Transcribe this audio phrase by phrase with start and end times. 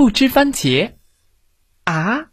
[0.00, 0.94] 不吃番茄，
[1.84, 2.30] 啊，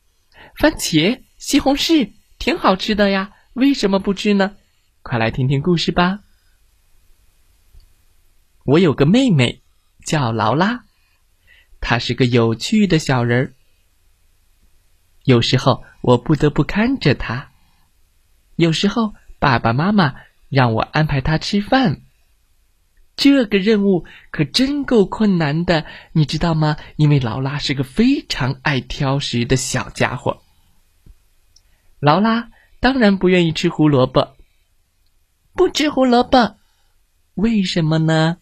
[0.55, 4.55] 番茄、西红柿挺好吃的呀，为什么不吃呢？
[5.02, 6.22] 快来听听故事吧。
[8.63, 9.63] 我有个妹妹，
[10.05, 10.85] 叫劳拉，
[11.81, 13.53] 她是个有趣的小人儿。
[15.25, 17.52] 有时候我不得不看着她，
[18.55, 20.16] 有时候爸爸妈妈
[20.47, 22.03] 让我安排她吃饭。
[23.17, 26.77] 这个任务可真够困难的，你知道吗？
[26.98, 30.44] 因为劳拉是个非常爱挑食的小家伙。
[32.00, 34.38] 劳拉当然不愿意吃胡萝卜，
[35.53, 36.58] 不吃胡萝卜，
[37.33, 38.38] 为什么呢？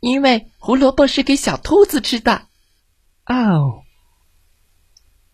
[0.00, 2.42] 因为胡萝卜是给小兔子吃的。
[3.24, 3.84] 哦，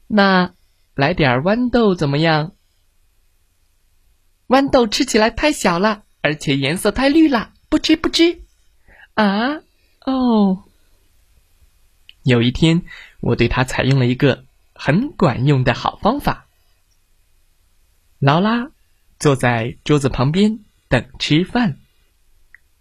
[0.07, 0.55] 那
[0.95, 2.53] 来点豌豆怎么样？
[4.47, 7.55] 豌豆吃起来太小了，而且颜色太绿了。
[7.69, 8.41] 不吃不吃，
[9.15, 9.61] 啊
[10.07, 10.63] 哦！
[12.23, 12.83] 有一天，
[13.21, 16.47] 我对他采用了一个很管用的好方法。
[18.19, 18.71] 劳拉
[19.19, 21.79] 坐在桌子旁边等吃饭。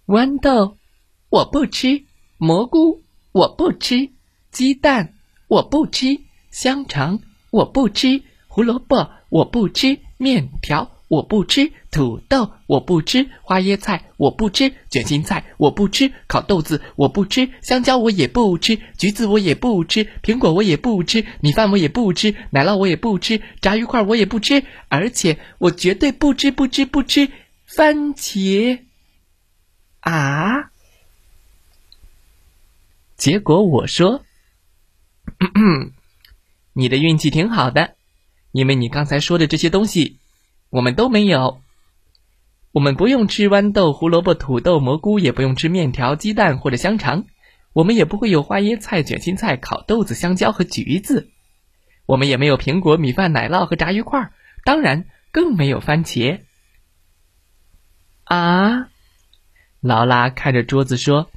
[0.06, 0.78] 豌豆
[1.30, 2.06] 我不吃，
[2.38, 4.12] 蘑菇我不吃，
[4.52, 5.14] 鸡蛋
[5.48, 7.20] 我不吃，香肠
[7.52, 10.97] 我不吃，胡萝卜我不吃，面条。
[11.08, 27.30] 我不吃土豆，我不吃花椰菜，我不吃卷心菜，我不吃烤豆子，我不吃香蕉，我也不吃橘子，我也不吃苹果，我也不吃米饭，我也不吃奶酪，我也不吃炸鱼块，我也不吃，而且我绝对不吃不吃不吃
[27.66, 28.82] 番茄。
[30.02, 30.72] 啊！
[33.16, 34.26] 结果我说
[36.74, 37.96] ：“你的运气挺好的，
[38.52, 40.20] 因为你刚才说的这些东西。”
[40.70, 41.62] 我们都没有，
[42.72, 47.26] 我们不用吃豌豆、胡萝卜、土豆、蘑菇，也不用吃面条、鸡蛋或者香肠，
[47.74, 51.30] 我们也不会有花椰菜、卷心菜、烤豆子、香蕉和橘子，
[52.06, 54.32] 我们也没有苹果、米饭、奶酪和炸鱼块，
[54.66, 56.42] 当然更没有番茄。
[58.26, 58.90] 啊，
[59.80, 61.32] 劳拉看着桌子说：“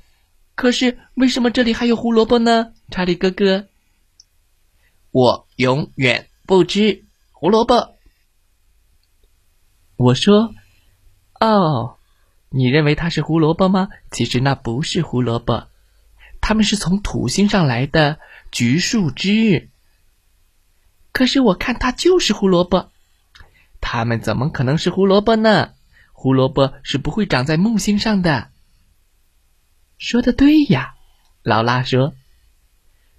[0.56, 3.68] 可是为什么这里还有胡萝卜呢？”查理哥哥，
[5.12, 7.94] 我永远不吃胡萝卜。
[10.00, 10.54] 我说
[11.40, 11.98] ：“哦，
[12.48, 13.90] 你认为它是胡萝卜吗？
[14.10, 15.68] 其实那不是胡萝卜，
[16.40, 18.18] 它们是从土星上来的
[18.50, 19.68] 橘树枝。
[21.12, 22.90] 可是我看它就是胡萝卜，
[23.82, 25.74] 它们怎么可能是胡萝卜呢？
[26.14, 28.48] 胡萝卜是不会长在木星上的。”
[30.00, 30.94] 说的对呀，
[31.42, 32.14] 劳拉说：“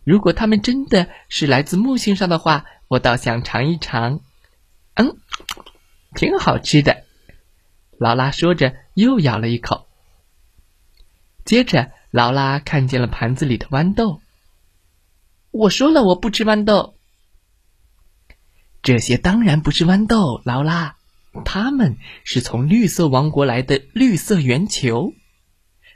[0.03, 4.22] 如果它们真的是来自木星上的话，我倒想尝一尝。”
[4.97, 5.16] 嗯。
[6.16, 7.05] 挺好吃的，
[7.97, 9.88] 劳拉说着又咬了一口。
[11.45, 14.22] 接着，劳拉看见了盘子里的豌豆。
[15.51, 16.95] 我说了，我不吃豌豆。
[18.83, 20.97] 这些当然不是豌豆，劳拉，
[21.45, 25.13] 它们是从绿色王国来的绿色圆球，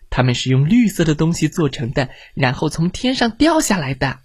[0.10, 4.20] 它们是用绿色的东西做成的，然后从天上掉下来的。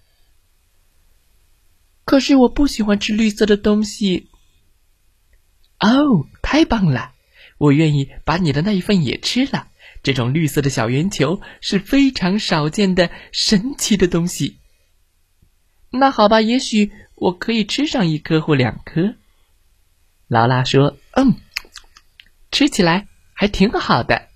[2.04, 4.28] 可是我不喜欢吃绿色的东西。
[5.80, 7.12] 哦，太棒了！
[7.58, 9.68] 我愿意把你的那一份也吃了。
[10.02, 14.58] 这种绿色的小圆球是非常少见的神奇的东西。
[15.90, 19.14] 那好吧，也许我可以吃上一颗或两颗。
[20.26, 21.34] 劳拉说：“嗯，
[22.50, 24.28] 吃起来还挺好的。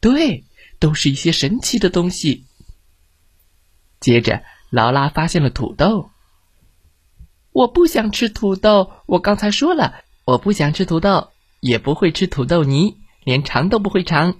[0.00, 0.44] 对，
[0.78, 2.46] 都是一些神奇的东西。”
[4.00, 6.10] 接着，劳拉发现了土豆。
[7.52, 10.04] 我不想吃土豆，我刚才说了。
[10.30, 14.38] 我不想吃土豆，也不会吃土豆泥，连尝都不会尝。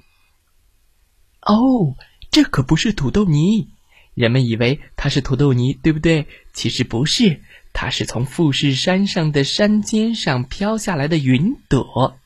[1.40, 1.96] 哦，
[2.30, 3.70] 这可不是土豆泥，
[4.14, 6.28] 人们以为它是土豆泥，对不对？
[6.52, 7.42] 其实不是，
[7.72, 12.16] 它是从富士山上的山尖上飘下来的云朵。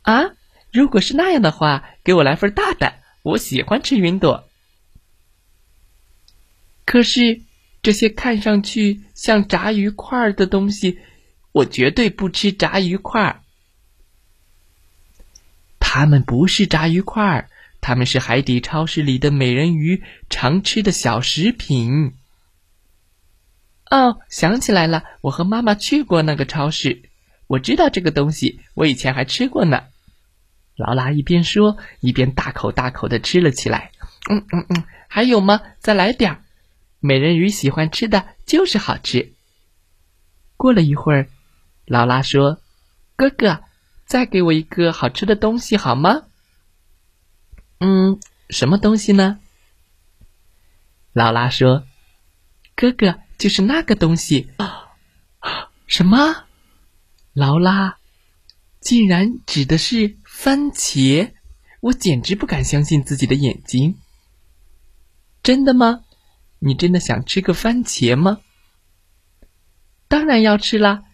[0.00, 0.30] 啊，
[0.72, 4.48] 如果是那样的话，给我来份大的，我喜欢吃云朵。
[6.86, 7.42] 可是
[7.82, 10.98] 这些看上去像炸鱼块的东西。
[11.52, 13.42] 我绝对不吃炸鱼块儿，
[15.78, 17.50] 它们不是炸鱼块儿，
[17.80, 22.14] 它们是海底超市里的美人鱼常吃的小食品。
[23.90, 27.02] 哦，想起来了，我和妈妈去过那个超市，
[27.48, 29.82] 我知道这个东西，我以前还吃过呢。
[30.76, 33.90] 劳拉一边说，一边大口大口的吃了起来。
[34.30, 35.60] 嗯嗯嗯，还有吗？
[35.80, 36.44] 再来点儿。
[37.00, 39.32] 美人鱼喜欢吃的就是好吃。
[40.56, 41.28] 过了一会儿，
[41.90, 42.60] 劳拉说
[43.16, 43.64] ：“哥哥，
[44.06, 46.22] 再给我一个好吃的东西好吗？”
[47.80, 49.40] 嗯，什么东西呢？
[51.12, 51.84] 劳拉说
[52.76, 54.50] ：“哥哥。”就是那个东西，
[55.88, 56.44] 什么？
[57.32, 57.96] 劳拉
[58.80, 61.32] 竟然指的是番茄，
[61.80, 63.98] 我简直不敢相信自己的眼睛。
[65.42, 66.04] 真的吗？
[66.58, 68.42] 你真的想吃个番茄吗？
[70.06, 71.04] 当然要吃啦，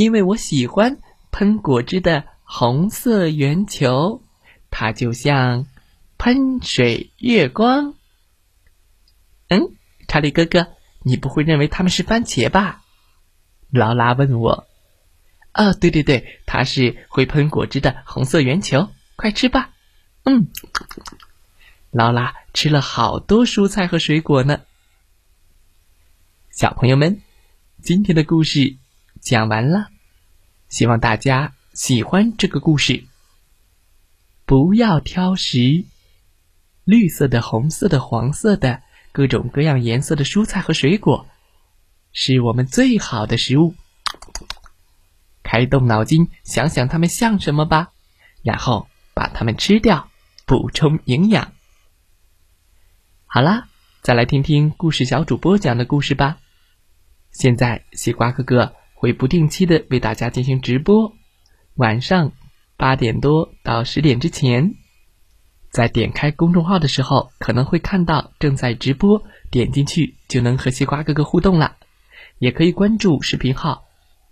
[0.00, 0.98] 因为我喜欢
[1.30, 4.22] 喷果汁的红色圆球，
[4.70, 5.66] 它就像
[6.16, 7.92] 喷水月光。
[9.48, 9.76] 嗯，
[10.08, 10.68] 查理哥哥。
[11.02, 12.82] 你不会认为他们是番茄吧？
[13.68, 14.66] 劳拉问我。
[15.52, 18.88] 哦，对对对，它是会喷果汁的红色圆球。
[19.16, 19.68] 快吃吧。
[20.24, 20.48] 嗯，
[21.90, 24.62] 劳拉吃了好多蔬菜和水果呢。
[26.50, 27.20] 小朋友们，
[27.82, 28.78] 今天的故事
[29.20, 29.88] 讲完了，
[30.68, 33.04] 希望大家喜欢这个故事。
[34.44, 35.84] 不要挑食，
[36.84, 38.82] 绿色的、红色的、黄色的。
[39.12, 41.26] 各种各样颜色的蔬菜和水果，
[42.12, 43.74] 是我们最好的食物。
[45.42, 47.90] 开动脑筋，想想它们像什么吧，
[48.44, 50.08] 然后把它们吃掉，
[50.46, 51.52] 补充营养。
[53.26, 53.66] 好啦，
[54.00, 56.38] 再来听听故事小主播讲的故事吧。
[57.32, 61.16] 现在，西瓜哥哥会不定期的为大家进行直播，
[61.76, 62.32] 晚上
[62.76, 64.74] 八点多到十点之前。
[65.70, 71.78] 在点开公众号的时候，可能会看到正在直播，点进去就能和西瓜哥哥互动了。
[72.38, 73.84] 也可以关注视频号，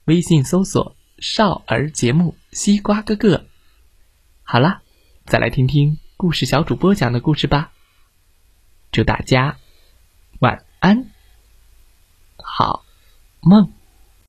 [0.04, 3.46] 微信搜索“少儿节目西瓜哥哥”。
[4.44, 4.82] 好了，
[5.24, 7.72] 再来听听故事小主播讲的故事吧。
[8.92, 9.56] 祝大家
[10.40, 11.06] 晚安，
[12.36, 12.84] 好
[13.40, 13.77] 梦。